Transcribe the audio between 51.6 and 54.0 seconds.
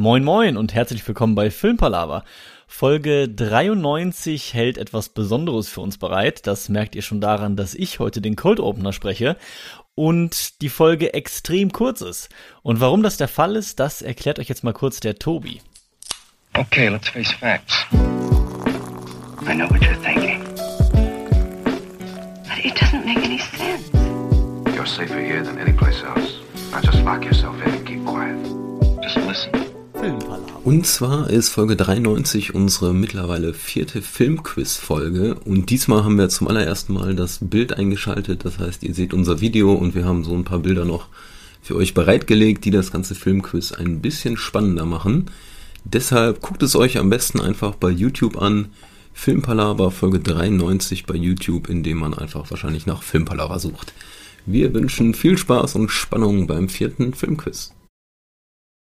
indem man einfach wahrscheinlich nach Filmpalava sucht.